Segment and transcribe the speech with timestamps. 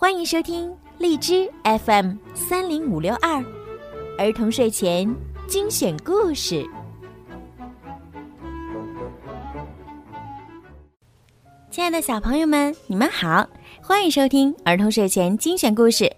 [0.00, 3.44] 欢迎收听荔枝 FM 三零五六二
[4.16, 5.12] 儿童睡前
[5.48, 6.64] 精选故事。
[11.68, 13.44] 亲爱的小朋友们，你们好，
[13.82, 16.08] 欢迎收听儿童睡前精选故事。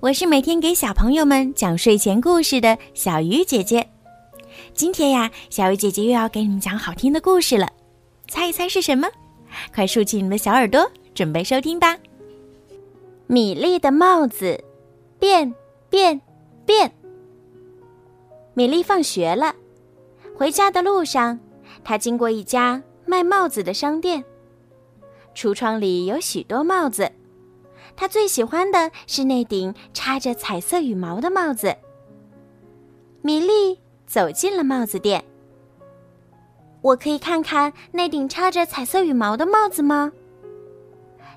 [0.00, 3.88] 我是每天给小朋友们讲睡前故事的小鱼姐姐。
[4.74, 7.66] 今天呀，小鱼姐姐又要给你们讲好听的故事了，
[8.28, 9.08] 猜一猜是什么？
[9.74, 11.96] 快竖起你们的小耳朵，准备收听吧。
[13.32, 14.62] 米粒的帽子，
[15.18, 15.54] 变
[15.88, 16.20] 变
[16.66, 16.92] 变。
[18.52, 19.54] 米粒放学了，
[20.36, 21.40] 回家的路上，
[21.82, 24.22] 她经过一家卖帽子的商店。
[25.34, 27.10] 橱窗里有许多帽子，
[27.96, 31.74] 她最喜欢的是那顶插着彩色羽毛的帽子。
[33.22, 35.24] 米粒走进了帽子店。
[36.82, 40.12] 我可以看看那顶插着彩色羽毛的帽子吗？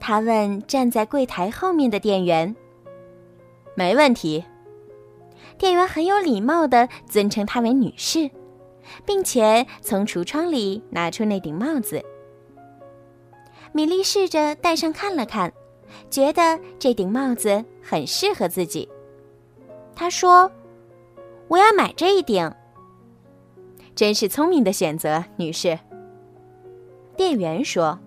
[0.00, 2.54] 他问站在柜台后面的店员。
[3.74, 4.44] 没问题。
[5.56, 8.30] 店员很有礼貌的尊称她为女士，
[9.04, 12.04] 并且从橱窗里拿出那顶帽子。
[13.72, 15.52] 米莉试着戴上看了看，
[16.10, 18.88] 觉得这顶帽子很适合自己。
[19.94, 20.50] 她说
[21.48, 22.50] ：“我要买这一顶。”
[23.96, 25.78] 真是聪明的选择，女士。
[27.16, 27.98] 店员说：“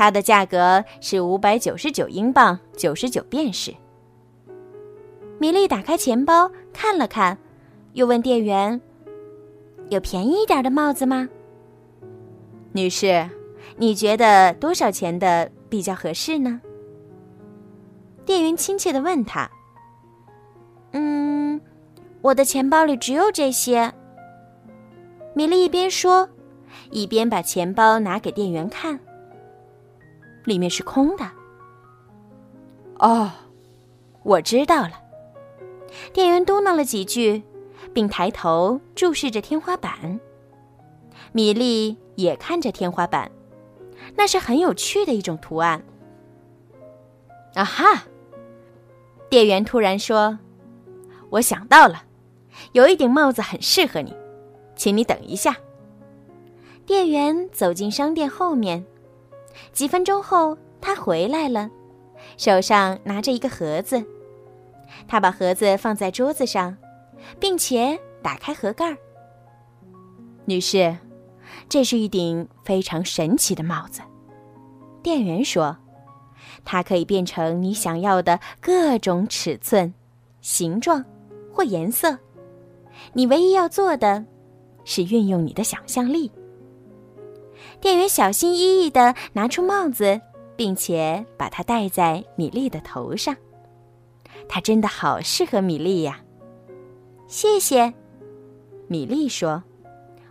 [0.00, 3.74] 它的价格是五百九十九英镑，九十九便士。”
[5.38, 7.36] 米莉打开钱包看了看，
[7.92, 8.80] 又问店员
[9.90, 11.28] ：“有便宜一点的帽子吗？”
[12.72, 13.28] 女士，
[13.76, 16.62] 你觉得多少钱的比较合适呢？
[18.24, 19.50] 店员亲切的问他
[20.92, 21.60] ：“嗯，
[22.22, 23.92] 我的钱包里只有这些。”
[25.36, 26.26] 米莉一边说，
[26.90, 28.98] 一边把钱包拿给店员看。
[30.44, 31.30] 里面是空的。
[32.98, 33.30] 哦，
[34.22, 34.92] 我知道了。
[36.12, 37.42] 店员嘟囔了几句，
[37.92, 40.20] 并抬头注视着天花板。
[41.32, 43.30] 米莉也看着天花板，
[44.16, 45.82] 那是很有趣的一种图案。
[47.54, 48.04] 啊哈！
[49.28, 50.38] 店员突然说
[51.30, 52.04] ：“我想到了，
[52.72, 54.14] 有一顶帽子很适合你。”
[54.76, 55.56] 请你等一下。
[56.86, 58.84] 店员走进商店后面，
[59.72, 61.70] 几分钟后他回来了，
[62.36, 64.04] 手上拿着一个盒子。
[65.06, 66.76] 他把盒子放在桌子上，
[67.38, 68.96] 并且打开盒盖儿。
[70.44, 70.96] 女士，
[71.68, 74.00] 这是一顶非常神奇的帽子。
[75.02, 75.76] 店员说
[76.64, 79.94] ：“它可以变成你想要的各种尺寸、
[80.40, 81.04] 形状
[81.52, 82.18] 或颜色。
[83.12, 84.24] 你唯一要做的。”
[84.82, 86.32] 是运用你的想象力。
[87.80, 90.20] 店员小心翼翼的拿出帽子，
[90.56, 93.34] 并且把它戴在米莉的头上。
[94.48, 96.20] 它真的好适合米莉呀！
[97.26, 97.92] 谢谢，
[98.88, 99.62] 米莉说：“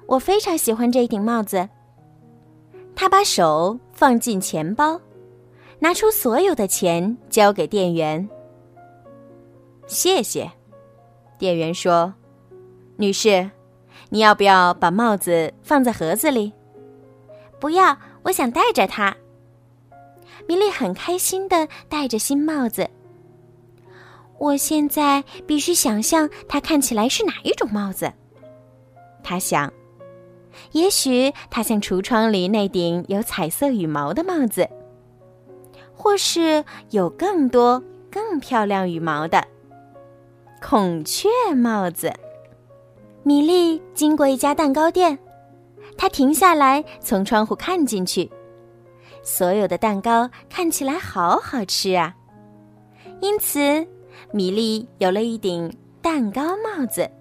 [0.05, 1.67] 我非常喜欢这顶帽子。”
[2.95, 4.99] 她把手放进钱包，
[5.79, 8.29] 拿出所有的钱交给店员。
[9.87, 10.51] 谢谢，
[11.37, 12.13] 店员说
[12.97, 13.49] ：“女士。”
[14.11, 16.51] 你要不要把帽子放在盒子里？
[17.59, 19.15] 不要，我想戴着它。
[20.47, 22.89] 米莉很开心的戴着新帽子。
[24.37, 28.11] 我现在必须想象它看起来是哪一种帽子。
[29.21, 29.71] 他想，
[30.71, 34.67] 也许它像橱窗里那顶有彩色羽毛的帽子，
[35.93, 39.45] 或是有更多更漂亮羽毛的
[40.61, 42.13] 孔雀帽子。
[43.23, 45.19] 米莉经过一家蛋糕店，
[45.99, 48.31] 他停下来从窗户看进去，
[49.21, 52.15] 所有的蛋糕看起来好好吃啊！
[53.19, 53.85] 因此，
[54.31, 55.69] 米莉有了一顶
[56.01, 57.11] 蛋糕帽子。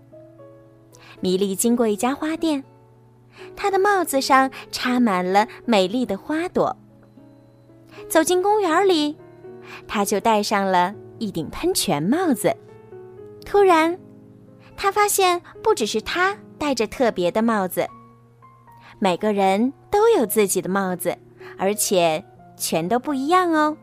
[1.19, 2.63] 米莉经过一家花店，
[3.57, 6.77] 她的帽子上插满了美丽的花朵。
[8.09, 9.17] 走进公园里，
[9.89, 12.57] 她就戴上了一顶喷泉帽子。
[13.45, 13.99] 突然。
[14.81, 17.85] 他发现不只是他戴着特别的帽子，
[18.99, 21.17] 每个人都有自己的帽子，
[21.57, 22.25] 而且
[22.57, 23.77] 全都不一样哦。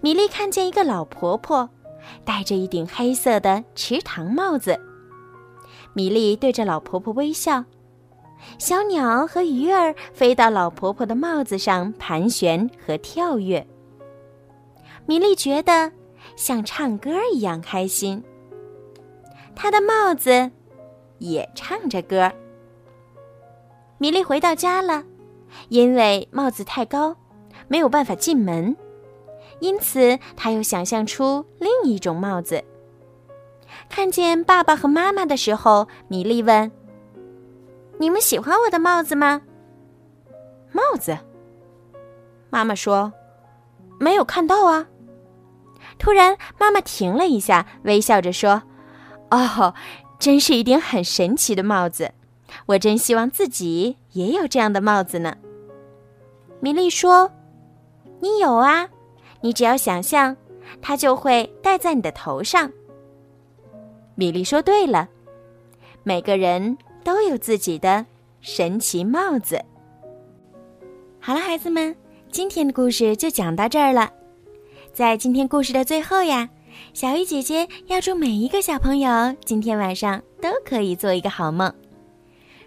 [0.00, 1.70] 米莉看见一个老婆婆
[2.24, 4.78] 戴着一顶黑色的池塘帽子，
[5.94, 7.64] 米莉对着老婆婆微笑。
[8.58, 13.66] 小鸟和鱼儿飞到老婆婆的帽子上盘旋和跳跃，
[15.06, 15.90] 米莉觉得
[16.36, 18.22] 像唱歌一样开心。
[19.54, 20.50] 她的帽子
[21.18, 22.30] 也唱着歌。
[23.98, 25.04] 米莉回到家了，
[25.68, 27.16] 因为帽子太高，
[27.68, 28.76] 没有办法进门。
[29.60, 32.62] 因此他又想象出另一种帽子。
[33.88, 36.70] 看见爸爸和妈妈的时候，米莉问
[37.98, 39.42] ：“你们喜欢我的帽子吗？”
[40.72, 41.16] 帽子。
[42.50, 43.12] 妈妈说
[43.98, 44.86] ：“没有看到啊。”
[45.98, 48.62] 突然，妈妈停了一下，微笑着说
[49.30, 49.74] ：“哦，
[50.18, 52.12] 真是一顶很神奇的帽子！
[52.66, 55.36] 我真希望自己也有这样的帽子呢。”
[56.60, 57.30] 米莉说
[58.20, 58.88] ：“你有啊，
[59.40, 60.36] 你只要想象，
[60.80, 62.72] 它就会戴在你的头上。”
[64.16, 65.08] 米莉说：“对了，
[66.02, 68.06] 每个人都有自己的
[68.40, 69.62] 神奇帽子。”
[71.20, 71.94] 好了，孩子们，
[72.30, 74.10] 今天的故事就讲到这儿了。
[74.92, 76.48] 在今天故事的最后呀，
[76.92, 81.72] 小鱼姐姐要祝每一个小朋友今天晚上都可以做一个好梦。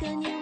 [0.00, 0.39] 个年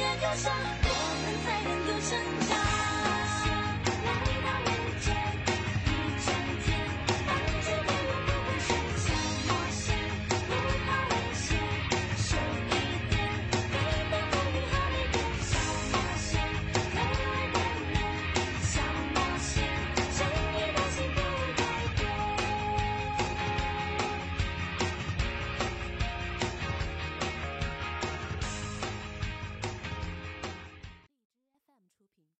[0.00, 0.50] 要有家
[0.82, 2.10] 我们才能够成
[2.48, 2.79] 长